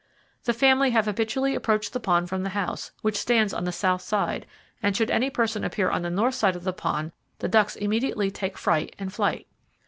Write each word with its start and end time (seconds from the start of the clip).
The 0.45 0.53
family 0.53 0.89
have 0.89 1.05
habitually 1.05 1.53
approached 1.53 1.93
the 1.93 1.99
pond 1.99 2.27
from 2.27 2.41
the 2.41 2.57
house, 2.57 2.89
which 3.03 3.19
stands 3.19 3.53
on 3.53 3.65
the 3.65 3.71
south 3.71 4.01
side, 4.01 4.47
and 4.81 4.97
should 4.97 5.11
any 5.11 5.29
person 5.29 5.63
appear 5.63 5.91
on 5.91 6.01
the 6.01 6.09
north 6.09 6.33
side 6.33 6.55
of 6.55 6.63
the 6.63 6.73
pond 6.73 7.11
the 7.37 7.47
ducks 7.47 7.75
immediately 7.75 8.31
take 8.31 8.57
fright 8.57 8.95
and 8.97 9.13
flight. 9.13 9.45